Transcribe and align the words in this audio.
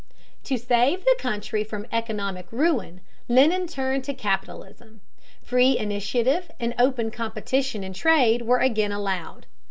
To 0.45 0.57
save 0.57 1.05
the 1.05 1.15
country 1.19 1.63
from 1.63 1.85
economic 1.91 2.51
ruin, 2.51 3.01
Lenin 3.29 3.67
turned 3.67 4.03
to 4.05 4.15
capitalism. 4.15 5.01
Free 5.43 5.77
initiative 5.77 6.49
and 6.59 6.73
open 6.79 7.11
competition 7.11 7.83
in 7.83 7.93
trade 7.93 8.41
were 8.41 8.57
again 8.57 8.91
allowed. 8.91 9.45